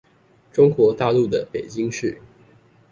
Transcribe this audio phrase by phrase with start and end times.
[0.51, 2.19] 中國大陸的北京市